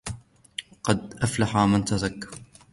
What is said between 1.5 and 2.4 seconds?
مَنْ تَزَكَّى